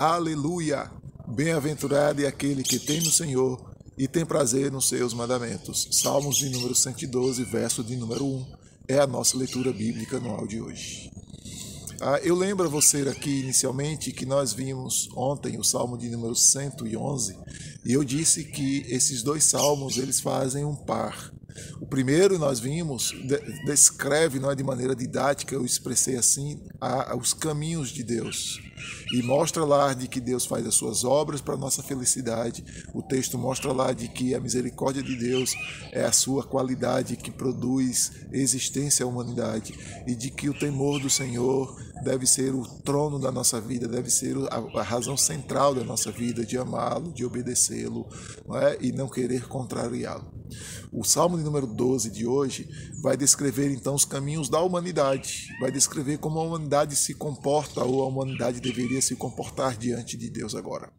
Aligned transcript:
Aleluia! 0.00 0.90
Bem-aventurado 1.28 2.24
é 2.24 2.26
aquele 2.26 2.62
que 2.62 2.78
tem 2.78 3.02
no 3.02 3.10
Senhor 3.10 3.70
e 3.98 4.08
tem 4.08 4.24
prazer 4.24 4.72
nos 4.72 4.88
seus 4.88 5.12
mandamentos. 5.12 5.88
Salmos 5.92 6.38
de 6.38 6.48
número 6.48 6.74
112, 6.74 7.44
verso 7.44 7.84
de 7.84 7.96
número 7.96 8.24
1, 8.24 8.46
é 8.88 8.98
a 8.98 9.06
nossa 9.06 9.36
leitura 9.36 9.70
bíblica 9.74 10.16
anual 10.16 10.46
de 10.46 10.58
hoje. 10.58 11.12
Ah, 12.00 12.18
eu 12.22 12.34
lembro 12.34 12.64
a 12.64 12.70
você 12.70 13.06
aqui 13.10 13.40
inicialmente 13.40 14.10
que 14.10 14.24
nós 14.24 14.54
vimos 14.54 15.10
ontem 15.14 15.58
o 15.58 15.62
Salmo 15.62 15.98
de 15.98 16.08
número 16.08 16.34
111 16.34 17.36
e 17.84 17.92
eu 17.92 18.02
disse 18.02 18.44
que 18.44 18.86
esses 18.88 19.22
dois 19.22 19.44
salmos 19.44 19.98
eles 19.98 20.18
fazem 20.18 20.64
um 20.64 20.74
par. 20.74 21.30
O 21.80 21.86
primeiro 21.86 22.38
nós 22.38 22.60
vimos 22.60 23.12
descreve, 23.64 24.38
não 24.38 24.50
é 24.50 24.54
de 24.54 24.62
maneira 24.62 24.94
didática, 24.94 25.54
eu 25.54 25.64
expressei 25.64 26.16
assim, 26.16 26.60
a, 26.80 27.16
os 27.16 27.32
caminhos 27.32 27.90
de 27.90 28.02
Deus 28.02 28.60
e 29.12 29.22
mostra 29.22 29.64
lá 29.64 29.92
de 29.92 30.08
que 30.08 30.20
Deus 30.20 30.46
faz 30.46 30.66
as 30.66 30.74
suas 30.74 31.04
obras 31.04 31.40
para 31.40 31.56
nossa 31.56 31.82
felicidade. 31.82 32.64
O 32.94 33.02
texto 33.02 33.38
mostra 33.38 33.72
lá 33.72 33.92
de 33.92 34.08
que 34.08 34.34
a 34.34 34.40
misericórdia 34.40 35.02
de 35.02 35.16
Deus 35.16 35.52
é 35.92 36.04
a 36.04 36.12
sua 36.12 36.44
qualidade 36.44 37.16
que 37.16 37.30
produz 37.30 38.12
existência 38.32 39.04
à 39.04 39.08
humanidade 39.08 39.74
e 40.06 40.14
de 40.14 40.30
que 40.30 40.48
o 40.48 40.58
temor 40.58 41.00
do 41.00 41.10
Senhor 41.10 41.76
deve 42.02 42.26
ser 42.26 42.54
o 42.54 42.64
trono 42.82 43.18
da 43.18 43.30
nossa 43.30 43.60
vida, 43.60 43.86
deve 43.86 44.10
ser 44.10 44.36
a, 44.50 44.82
razão 44.82 45.16
central 45.16 45.74
da 45.74 45.84
nossa 45.84 46.10
vida, 46.10 46.44
de 46.44 46.56
amá-lo, 46.56 47.12
de 47.12 47.24
obedecê-lo 47.24 48.06
é? 48.54 48.78
e 48.80 48.92
não 48.92 49.08
querer 49.08 49.46
contrariá-lo. 49.46 50.39
O 50.92 51.04
Salmo 51.04 51.36
de 51.36 51.44
número 51.44 51.66
12 51.66 52.10
de 52.10 52.26
hoje 52.26 52.68
vai 53.02 53.16
descrever 53.16 53.70
então 53.70 53.94
os 53.94 54.04
caminhos 54.04 54.48
da 54.48 54.60
humanidade, 54.60 55.48
vai 55.60 55.70
descrever 55.70 56.18
como 56.18 56.38
a 56.38 56.42
humanidade 56.42 56.96
se 56.96 57.14
comporta 57.14 57.84
ou 57.84 58.02
a 58.02 58.06
humanidade 58.06 58.60
deveria 58.60 59.00
se 59.00 59.16
comportar 59.16 59.76
diante 59.76 60.16
de 60.16 60.30
Deus 60.30 60.54
agora. 60.54 60.92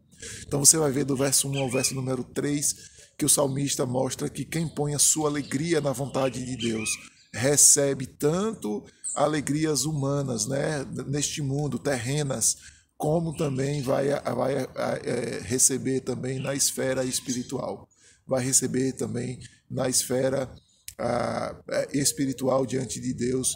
Então 0.46 0.60
você 0.60 0.76
vai 0.78 0.90
ver 0.90 1.04
do 1.04 1.16
verso 1.16 1.48
1 1.48 1.58
ao 1.58 1.70
verso 1.70 1.94
número 1.94 2.24
3 2.24 2.74
que 3.18 3.24
o 3.24 3.28
salmista 3.28 3.84
mostra 3.86 4.28
que 4.28 4.44
quem 4.44 4.66
põe 4.66 4.94
a 4.94 4.98
sua 4.98 5.28
alegria 5.28 5.80
na 5.80 5.92
vontade 5.92 6.44
de 6.44 6.56
Deus 6.56 6.90
recebe 7.32 8.06
tanto 8.06 8.84
alegrias 9.14 9.84
humanas, 9.84 10.46
né, 10.46 10.84
neste 11.06 11.42
mundo, 11.42 11.78
terrenas, 11.78 12.56
como 12.96 13.36
também 13.36 13.82
vai, 13.82 14.08
vai 14.08 14.54
é, 14.54 15.40
receber 15.44 16.00
também 16.00 16.38
na 16.38 16.54
esfera 16.54 17.04
espiritual 17.04 17.88
vai 18.26 18.44
receber 18.44 18.92
também 18.92 19.38
na 19.70 19.88
esfera 19.88 20.52
ah, 20.98 21.62
é, 21.70 21.98
espiritual 21.98 22.66
diante 22.66 23.00
de 23.00 23.12
Deus 23.12 23.54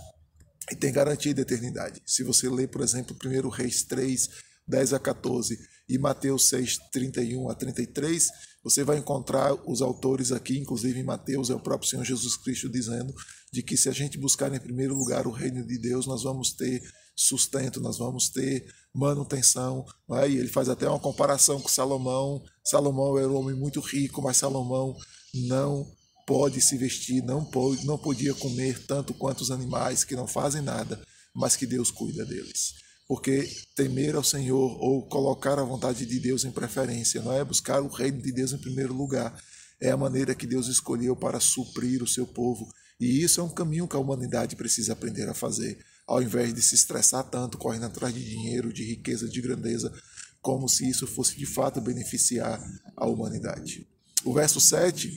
e 0.70 0.74
tem 0.74 0.92
garantia 0.92 1.32
de 1.32 1.40
eternidade. 1.40 2.02
Se 2.04 2.22
você 2.22 2.48
ler, 2.48 2.68
por 2.68 2.80
exemplo, 2.80 3.16
1 3.24 3.48
Reis 3.48 3.82
3, 3.84 4.28
10 4.66 4.92
a 4.94 4.98
14 4.98 5.56
e 5.88 5.98
Mateus 5.98 6.48
6, 6.48 6.78
31 6.90 7.48
a 7.48 7.54
33, 7.54 8.28
você 8.64 8.82
vai 8.82 8.98
encontrar 8.98 9.54
os 9.68 9.80
autores 9.80 10.32
aqui, 10.32 10.58
inclusive 10.58 10.98
em 10.98 11.04
Mateus, 11.04 11.50
é 11.50 11.54
o 11.54 11.60
próprio 11.60 11.88
Senhor 11.88 12.04
Jesus 12.04 12.36
Cristo 12.36 12.68
dizendo 12.68 13.14
de 13.52 13.62
que 13.62 13.76
se 13.76 13.88
a 13.88 13.92
gente 13.92 14.18
buscar 14.18 14.52
em 14.52 14.58
primeiro 14.58 14.94
lugar 14.94 15.26
o 15.26 15.30
reino 15.30 15.64
de 15.64 15.78
Deus, 15.78 16.06
nós 16.06 16.24
vamos 16.24 16.52
ter 16.52 16.82
sustento, 17.16 17.80
nós 17.80 17.96
vamos 17.96 18.28
ter 18.28 18.66
manutenção. 18.94 19.86
Né? 20.08 20.30
E 20.30 20.36
ele 20.36 20.48
faz 20.48 20.68
até 20.68 20.88
uma 20.88 21.00
comparação 21.00 21.60
com 21.60 21.68
Salomão. 21.68 22.44
Salomão 22.62 23.18
era 23.18 23.28
um 23.28 23.36
homem 23.36 23.56
muito 23.56 23.80
rico, 23.80 24.20
mas 24.20 24.36
Salomão 24.36 24.94
não 25.34 25.90
pode 26.26 26.60
se 26.60 26.76
vestir, 26.76 27.22
não, 27.22 27.44
pode, 27.44 27.86
não 27.86 27.96
podia 27.96 28.34
comer 28.34 28.84
tanto 28.86 29.14
quanto 29.14 29.40
os 29.42 29.50
animais 29.50 30.02
que 30.04 30.16
não 30.16 30.26
fazem 30.26 30.60
nada, 30.60 31.00
mas 31.34 31.54
que 31.54 31.66
Deus 31.66 31.90
cuida 31.90 32.24
deles. 32.24 32.74
Porque 33.06 33.48
temer 33.76 34.16
ao 34.16 34.24
Senhor 34.24 34.76
ou 34.82 35.06
colocar 35.08 35.58
a 35.58 35.64
vontade 35.64 36.04
de 36.04 36.18
Deus 36.18 36.44
em 36.44 36.50
preferência, 36.50 37.22
não 37.22 37.32
é 37.32 37.44
buscar 37.44 37.80
o 37.80 37.88
reino 37.88 38.20
de 38.20 38.32
Deus 38.32 38.52
em 38.52 38.58
primeiro 38.58 38.92
lugar, 38.92 39.40
é 39.80 39.90
a 39.90 39.96
maneira 39.96 40.34
que 40.34 40.46
Deus 40.46 40.66
escolheu 40.66 41.14
para 41.14 41.38
suprir 41.38 42.02
o 42.02 42.08
seu 42.08 42.26
povo. 42.26 42.68
E 42.98 43.22
isso 43.22 43.40
é 43.40 43.44
um 43.44 43.48
caminho 43.48 43.86
que 43.86 43.94
a 43.94 44.00
humanidade 44.00 44.56
precisa 44.56 44.94
aprender 44.94 45.28
a 45.28 45.34
fazer 45.34 45.78
ao 46.06 46.22
invés 46.22 46.54
de 46.54 46.62
se 46.62 46.74
estressar 46.74 47.24
tanto, 47.24 47.58
correndo 47.58 47.86
atrás 47.86 48.14
de 48.14 48.24
dinheiro, 48.24 48.72
de 48.72 48.84
riqueza, 48.84 49.28
de 49.28 49.40
grandeza, 49.40 49.92
como 50.40 50.68
se 50.68 50.88
isso 50.88 51.06
fosse 51.06 51.36
de 51.36 51.46
fato 51.46 51.80
beneficiar 51.80 52.62
a 52.96 53.06
humanidade. 53.06 53.86
O 54.24 54.32
verso 54.32 54.60
7, 54.60 55.12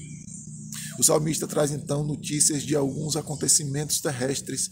o 0.98 1.04
salmista 1.04 1.48
traz 1.48 1.72
então 1.72 2.04
notícias 2.04 2.64
de 2.64 2.76
alguns 2.76 3.16
acontecimentos 3.16 4.02
terrestres 4.02 4.70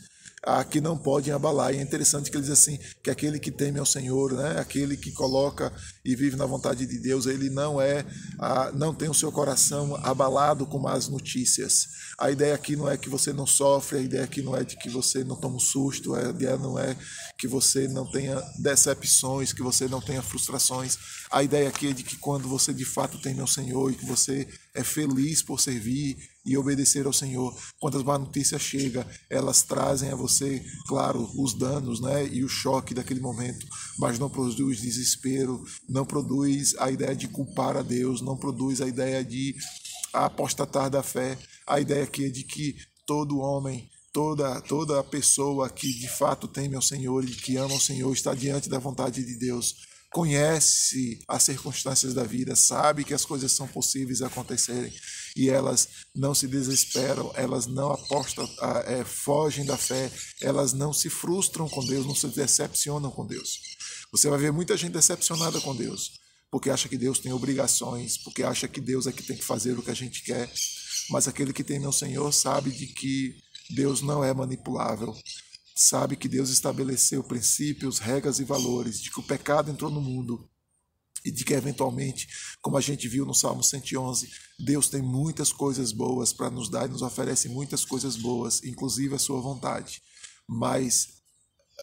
ah, 0.48 0.64
que 0.64 0.80
não 0.80 0.98
podem 0.98 1.34
abalar. 1.34 1.74
E 1.74 1.78
é 1.78 1.82
interessante 1.82 2.32
que 2.32 2.38
ele 2.38 2.44
diz 2.44 2.54
assim, 2.54 2.80
que 3.04 3.10
aquele 3.10 3.38
que 3.38 3.52
teme 3.52 3.80
ao 3.80 3.86
Senhor, 3.86 4.32
né, 4.32 4.58
aquele 4.60 4.96
que 4.96 5.12
coloca 5.12 5.74
e 6.06 6.16
vive 6.16 6.38
na 6.38 6.46
vontade 6.46 6.86
de 6.86 7.00
Deus, 7.00 7.26
ele 7.26 7.50
não 7.50 7.82
é, 7.82 8.06
ah, 8.40 8.72
não 8.74 8.94
tem 8.94 9.10
o 9.10 9.14
seu 9.14 9.30
coração 9.30 9.98
abalado 9.98 10.66
com 10.66 10.80
más 10.80 11.10
notícias. 11.10 11.90
A 12.18 12.32
ideia 12.32 12.56
aqui 12.56 12.78
não 12.78 12.90
é 12.90 12.96
que 12.96 13.10
você 13.10 13.34
não 13.34 13.46
sofre, 13.46 13.98
a 13.98 14.02
ideia 14.02 14.24
aqui 14.24 14.42
não 14.42 14.56
é 14.56 14.64
de 14.64 14.78
que 14.78 14.90
você 14.90 15.22
não 15.22 15.36
toma 15.36 15.58
um 15.58 15.60
susto, 15.60 16.16
a 16.16 16.30
ideia 16.30 16.58
não 16.58 16.80
é 16.80 16.96
que 17.38 17.48
você 17.48 17.88
não 17.90 18.10
tenha 18.10 18.42
decepções, 18.58 19.52
que 19.52 19.62
você 19.62 19.88
não 19.90 20.00
tenha 20.00 20.22
frustrações. 20.22 20.98
A 21.30 21.44
ideia 21.44 21.68
aqui 21.68 21.90
é 21.90 21.94
de 21.94 22.04
que 22.04 22.16
quando 22.16 22.48
você 22.48 22.74
de 22.74 22.86
fato 22.86 23.20
teme 23.20 23.42
ao 23.42 23.48
Senhor 23.48 23.92
e 23.92 23.96
que 23.96 24.06
você 24.06 24.48
é 24.74 24.84
feliz 24.84 25.42
por 25.42 25.60
servir 25.60 26.18
e 26.48 26.58
obedecer 26.58 27.06
ao 27.06 27.14
Senhor. 27.14 27.54
Quando 27.80 27.98
as 27.98 28.04
más 28.04 28.20
notícias 28.20 28.62
chegam, 28.62 29.06
elas 29.30 29.62
trazem 29.62 30.10
a 30.10 30.16
você, 30.16 30.64
claro, 30.88 31.30
os 31.38 31.54
danos 31.54 32.00
né, 32.00 32.26
e 32.28 32.44
o 32.44 32.50
choque 32.50 32.94
daquele 32.94 33.20
momento, 33.20 33.68
mas 34.00 34.18
não 34.18 34.30
produz 34.30 34.80
desespero, 34.80 35.64
não 35.90 36.06
produz 36.06 36.74
a 36.80 36.90
ideia 36.90 37.16
de 37.16 37.28
culpar 37.28 37.76
a 37.76 37.82
Deus, 37.82 38.22
não 38.22 38.38
produz 38.38 38.80
a 38.80 38.88
ideia 38.88 39.24
de 39.24 39.54
apostatar 40.14 40.90
da 40.90 41.04
fé. 41.04 41.38
A 41.68 41.82
ideia 41.82 42.06
aqui 42.06 42.26
é 42.26 42.30
de 42.30 42.44
que 42.44 42.76
todo 43.06 43.40
homem 43.40 43.90
toda 44.14 44.60
toda 44.62 45.04
pessoa 45.04 45.70
que 45.70 45.94
de 45.94 46.08
fato 46.08 46.48
teme 46.48 46.76
ao 46.76 46.82
Senhor 46.82 47.24
e 47.24 47.28
que 47.28 47.58
ama 47.58 47.76
o 47.76 47.80
Senhor 47.80 48.12
está 48.12 48.34
diante 48.34 48.68
da 48.68 48.80
vontade 48.80 49.24
de 49.24 49.36
Deus 49.36 49.76
conhece 50.12 51.20
as 51.28 51.44
circunstâncias 51.44 52.14
da 52.14 52.24
vida, 52.24 52.56
sabe 52.56 53.04
que 53.04 53.14
as 53.14 53.26
coisas 53.26 53.52
são 53.52 53.68
possíveis 53.68 54.22
acontecerem 54.22 54.94
e 55.36 55.50
elas 55.50 55.88
não 56.16 56.34
se 56.34 56.48
desesperam, 56.48 57.32
elas 57.36 57.68
não 57.68 57.92
apostam, 57.92 58.50
é, 58.86 59.04
fogem 59.04 59.66
da 59.66 59.78
fé, 59.78 60.12
elas 60.42 60.74
não 60.74 60.94
se 60.94 61.10
frustram 61.10 61.70
com 61.70 61.86
Deus, 61.86 62.06
não 62.06 62.16
se 62.16 62.28
decepcionam 62.28 63.12
com 63.12 63.26
Deus. 63.26 63.60
Você 64.12 64.30
vai 64.30 64.40
ver 64.40 64.52
muita 64.52 64.78
gente 64.78 64.94
decepcionada 64.94 65.60
com 65.62 65.76
Deus, 65.76 66.14
porque 66.50 66.70
acha 66.70 66.88
que 66.88 66.98
Deus 66.98 67.20
tem 67.20 67.34
obrigações, 67.34 68.18
porque 68.18 68.42
acha 68.44 68.68
que 68.68 68.80
Deus 68.80 69.06
é 69.06 69.12
que 69.12 69.24
tem 69.24 69.38
que 69.38 69.44
fazer 69.44 69.78
o 69.78 69.84
que 69.84 69.92
a 69.92 69.96
gente 69.96 70.24
quer. 70.24 70.52
Mas 71.10 71.28
aquele 71.28 71.54
que 71.54 71.64
tem 71.64 71.80
no 71.80 71.94
Senhor 71.94 72.32
sabe 72.34 72.72
de 72.72 72.88
que 72.88 73.36
Deus 73.70 74.02
não 74.02 74.24
é 74.24 74.34
manipulável, 74.34 75.14
sabe 75.78 76.16
que 76.16 76.28
Deus 76.28 76.50
estabeleceu 76.50 77.24
princípios, 77.24 78.00
regras 78.00 78.40
e 78.40 78.44
valores, 78.44 79.00
de 79.00 79.12
que 79.12 79.20
o 79.20 79.24
pecado 79.24 79.70
entrou 79.70 79.92
no 79.92 80.02
mundo 80.02 80.50
e 81.24 81.32
de 81.32 81.46
que 81.46 81.54
eventualmente, 81.54 82.28
como 82.62 82.78
a 82.78 82.82
gente 82.82 83.08
viu 83.08 83.26
no 83.26 83.34
Salmo 83.34 83.64
111, 83.64 84.28
Deus 84.60 84.90
tem 84.90 85.04
muitas 85.04 85.54
coisas 85.54 85.92
boas 85.92 86.34
para 86.34 86.50
nos 86.50 86.68
dar 86.68 86.88
e 86.88 86.92
nos 86.92 87.04
oferece 87.04 87.48
muitas 87.48 87.86
coisas 87.86 88.16
boas, 88.16 88.64
inclusive 88.64 89.14
a 89.14 89.20
sua 89.20 89.40
vontade. 89.40 90.02
Mas 90.48 91.10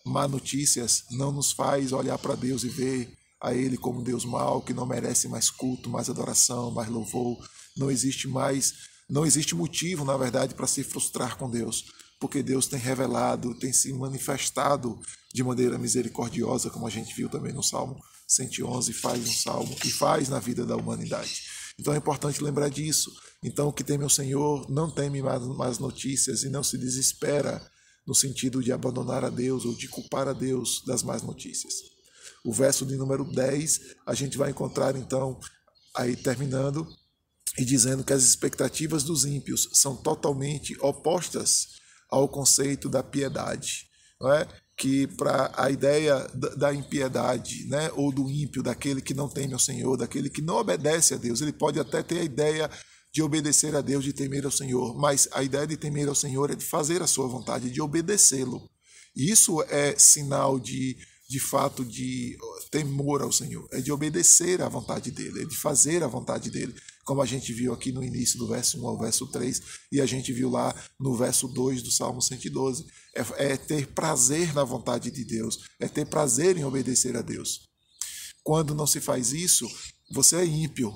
má 0.04 0.26
notícias 0.26 1.04
não 1.12 1.30
nos 1.30 1.52
faz 1.52 1.92
olhar 1.92 2.18
para 2.18 2.34
Deus 2.34 2.64
e 2.64 2.68
ver 2.68 3.16
a 3.40 3.54
ele 3.54 3.76
como 3.76 4.02
Deus 4.02 4.24
mau, 4.24 4.60
que 4.60 4.74
não 4.74 4.86
merece 4.86 5.28
mais 5.28 5.50
culto, 5.50 5.88
mais 5.88 6.10
adoração, 6.10 6.72
mais 6.72 6.88
louvor. 6.88 7.38
Não 7.76 7.92
existe 7.92 8.26
mais, 8.26 8.74
não 9.08 9.24
existe 9.24 9.54
motivo, 9.54 10.04
na 10.04 10.16
verdade, 10.16 10.54
para 10.54 10.66
se 10.66 10.82
frustrar 10.82 11.36
com 11.36 11.48
Deus 11.48 11.84
porque 12.24 12.42
Deus 12.42 12.66
tem 12.66 12.78
revelado, 12.78 13.54
tem 13.54 13.70
se 13.70 13.92
manifestado 13.92 14.98
de 15.30 15.44
maneira 15.44 15.76
misericordiosa, 15.76 16.70
como 16.70 16.86
a 16.86 16.90
gente 16.90 17.14
viu 17.14 17.28
também 17.28 17.52
no 17.52 17.62
Salmo 17.62 18.02
111, 18.26 18.94
faz 18.94 19.20
no 19.20 19.30
Salmo 19.30 19.76
e 19.84 19.90
faz 19.90 20.30
na 20.30 20.38
vida 20.38 20.64
da 20.64 20.74
humanidade. 20.74 21.42
Então 21.78 21.92
é 21.92 21.98
importante 21.98 22.42
lembrar 22.42 22.70
disso. 22.70 23.12
Então, 23.42 23.68
o 23.68 23.72
que 23.74 23.84
teme 23.84 24.04
o 24.04 24.08
Senhor 24.08 24.66
não 24.70 24.90
teme 24.90 25.20
mais 25.20 25.78
notícias 25.78 26.44
e 26.44 26.48
não 26.48 26.64
se 26.64 26.78
desespera 26.78 27.60
no 28.06 28.14
sentido 28.14 28.62
de 28.62 28.72
abandonar 28.72 29.22
a 29.22 29.28
Deus 29.28 29.66
ou 29.66 29.74
de 29.74 29.86
culpar 29.86 30.26
a 30.26 30.32
Deus 30.32 30.82
das 30.86 31.02
más 31.02 31.20
notícias. 31.20 31.74
O 32.42 32.54
verso 32.54 32.86
de 32.86 32.96
número 32.96 33.22
10, 33.22 33.96
a 34.06 34.14
gente 34.14 34.38
vai 34.38 34.48
encontrar 34.48 34.96
então, 34.96 35.38
aí 35.94 36.16
terminando, 36.16 36.88
e 37.58 37.66
dizendo 37.66 38.02
que 38.02 38.14
as 38.14 38.24
expectativas 38.24 39.02
dos 39.02 39.26
ímpios 39.26 39.68
são 39.74 39.94
totalmente 39.94 40.74
opostas 40.80 41.83
ao 42.14 42.28
conceito 42.28 42.88
da 42.88 43.02
piedade, 43.02 43.88
não 44.20 44.32
é? 44.32 44.46
que 44.76 45.06
para 45.06 45.52
a 45.56 45.70
ideia 45.70 46.26
da 46.56 46.74
impiedade, 46.74 47.64
né, 47.68 47.90
ou 47.94 48.10
do 48.10 48.28
ímpio, 48.28 48.62
daquele 48.62 49.00
que 49.00 49.14
não 49.14 49.28
teme 49.28 49.52
ao 49.52 49.58
Senhor, 49.58 49.96
daquele 49.96 50.28
que 50.28 50.42
não 50.42 50.56
obedece 50.56 51.14
a 51.14 51.16
Deus, 51.16 51.40
ele 51.40 51.52
pode 51.52 51.78
até 51.78 52.02
ter 52.02 52.20
a 52.20 52.24
ideia 52.24 52.70
de 53.12 53.22
obedecer 53.22 53.76
a 53.76 53.80
Deus, 53.80 54.02
de 54.02 54.12
temer 54.12 54.44
ao 54.44 54.50
Senhor, 54.50 54.96
mas 54.98 55.28
a 55.32 55.44
ideia 55.44 55.66
de 55.66 55.76
temer 55.76 56.08
ao 56.08 56.14
Senhor 56.14 56.50
é 56.50 56.56
de 56.56 56.64
fazer 56.64 57.02
a 57.02 57.06
sua 57.06 57.28
vontade, 57.28 57.70
de 57.70 57.80
obedecê-lo. 57.80 58.68
Isso 59.14 59.62
é 59.68 59.96
sinal 59.96 60.58
de, 60.58 60.96
de 61.28 61.38
fato, 61.38 61.84
de 61.84 62.36
temor 62.72 63.22
ao 63.22 63.30
Senhor, 63.30 63.68
é 63.70 63.80
de 63.80 63.92
obedecer 63.92 64.60
à 64.60 64.68
vontade 64.68 65.12
dele, 65.12 65.42
é 65.42 65.44
de 65.44 65.56
fazer 65.56 66.02
a 66.02 66.08
vontade 66.08 66.50
dele, 66.50 66.74
como 67.04 67.22
a 67.22 67.26
gente 67.26 67.52
viu 67.52 67.72
aqui 67.72 67.92
no 67.92 68.02
início 68.02 68.38
do 68.38 68.48
verso 68.48 68.82
1 68.82 68.88
ao 68.88 68.98
verso 68.98 69.26
3 69.26 69.60
e 69.92 70.00
a 70.00 70.06
gente 70.06 70.32
viu 70.32 70.50
lá 70.50 70.74
no 70.98 71.16
verso 71.16 71.46
2 71.48 71.82
do 71.82 71.90
Salmo 71.90 72.20
112. 72.20 72.84
É, 73.14 73.52
é 73.52 73.56
ter 73.56 73.88
prazer 73.88 74.52
na 74.54 74.64
vontade 74.64 75.10
de 75.10 75.24
Deus, 75.24 75.58
é 75.78 75.88
ter 75.88 76.06
prazer 76.06 76.56
em 76.56 76.64
obedecer 76.64 77.16
a 77.16 77.22
Deus. 77.22 77.68
Quando 78.42 78.74
não 78.74 78.86
se 78.86 79.00
faz 79.00 79.32
isso, 79.32 79.66
você 80.12 80.36
é 80.36 80.44
ímpio, 80.44 80.92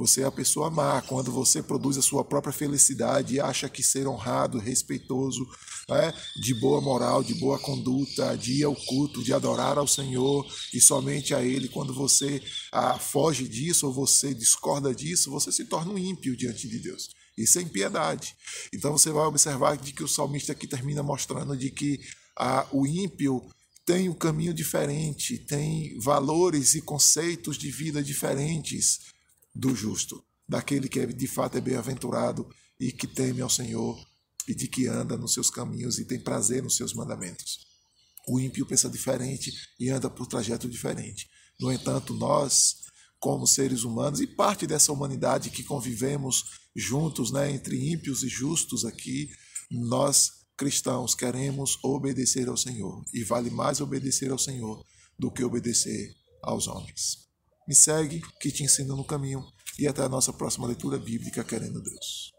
você 0.00 0.22
é 0.22 0.24
a 0.24 0.32
pessoa 0.32 0.70
má 0.70 1.02
quando 1.02 1.30
você 1.30 1.62
produz 1.62 1.98
a 1.98 2.02
sua 2.02 2.24
própria 2.24 2.54
felicidade 2.54 3.34
e 3.34 3.40
acha 3.40 3.68
que 3.68 3.82
ser 3.82 4.08
honrado, 4.08 4.58
respeitoso, 4.58 5.46
né, 5.86 6.14
de 6.40 6.54
boa 6.54 6.80
moral, 6.80 7.22
de 7.22 7.34
boa 7.34 7.58
conduta, 7.58 8.34
de 8.34 8.60
ir 8.60 8.64
ao 8.64 8.74
culto, 8.74 9.22
de 9.22 9.34
adorar 9.34 9.76
ao 9.76 9.86
Senhor 9.86 10.46
e 10.72 10.80
somente 10.80 11.34
a 11.34 11.42
Ele. 11.42 11.68
Quando 11.68 11.92
você 11.92 12.42
ah, 12.72 12.98
foge 12.98 13.46
disso 13.46 13.88
ou 13.88 13.92
você 13.92 14.32
discorda 14.32 14.94
disso, 14.94 15.30
você 15.30 15.52
se 15.52 15.66
torna 15.66 15.92
um 15.92 15.98
ímpio 15.98 16.34
diante 16.34 16.66
de 16.66 16.78
Deus. 16.78 17.10
Isso 17.36 17.58
é 17.58 17.62
impiedade. 17.62 18.34
Então 18.72 18.92
você 18.92 19.10
vai 19.10 19.26
observar 19.26 19.76
de 19.76 19.92
que 19.92 20.02
o 20.02 20.08
salmista 20.08 20.52
aqui 20.52 20.66
termina 20.66 21.02
mostrando 21.02 21.54
de 21.54 21.70
que 21.70 22.00
ah, 22.38 22.66
o 22.72 22.86
ímpio 22.86 23.46
tem 23.84 24.08
um 24.08 24.14
caminho 24.14 24.54
diferente, 24.54 25.36
tem 25.36 25.98
valores 25.98 26.74
e 26.74 26.80
conceitos 26.80 27.58
de 27.58 27.70
vida 27.70 28.02
diferentes 28.02 29.19
do 29.54 29.74
justo, 29.74 30.24
daquele 30.48 30.88
que 30.88 31.00
é, 31.00 31.06
de 31.06 31.26
fato 31.26 31.58
é 31.58 31.60
bem-aventurado 31.60 32.48
e 32.78 32.92
que 32.92 33.06
teme 33.06 33.40
ao 33.40 33.50
Senhor 33.50 33.98
e 34.48 34.54
de 34.54 34.66
que 34.66 34.86
anda 34.86 35.16
nos 35.16 35.34
seus 35.34 35.50
caminhos 35.50 35.98
e 35.98 36.04
tem 36.04 36.18
prazer 36.18 36.62
nos 36.62 36.76
seus 36.76 36.94
mandamentos. 36.94 37.66
O 38.28 38.40
ímpio 38.40 38.66
pensa 38.66 38.88
diferente 38.88 39.52
e 39.78 39.90
anda 39.90 40.10
por 40.10 40.26
trajeto 40.26 40.68
diferente. 40.68 41.28
No 41.58 41.72
entanto, 41.72 42.14
nós, 42.14 42.76
como 43.18 43.46
seres 43.46 43.84
humanos 43.84 44.20
e 44.20 44.26
parte 44.26 44.66
dessa 44.66 44.92
humanidade 44.92 45.50
que 45.50 45.62
convivemos 45.62 46.44
juntos, 46.74 47.30
né, 47.32 47.50
entre 47.50 47.92
ímpios 47.92 48.22
e 48.22 48.28
justos 48.28 48.84
aqui, 48.84 49.28
nós 49.70 50.40
cristãos 50.56 51.14
queremos 51.14 51.78
obedecer 51.82 52.48
ao 52.48 52.56
Senhor 52.56 53.04
e 53.14 53.24
vale 53.24 53.50
mais 53.50 53.80
obedecer 53.80 54.30
ao 54.30 54.38
Senhor 54.38 54.84
do 55.18 55.30
que 55.30 55.44
obedecer 55.44 56.14
aos 56.42 56.66
homens. 56.66 57.29
Me 57.70 57.76
segue, 57.76 58.20
que 58.40 58.50
te 58.50 58.64
ensina 58.64 58.96
no 58.96 59.04
caminho. 59.04 59.46
E 59.78 59.86
até 59.86 60.02
a 60.02 60.08
nossa 60.08 60.32
próxima 60.32 60.66
leitura 60.66 60.98
bíblica, 60.98 61.44
querendo 61.44 61.80
Deus. 61.80 62.32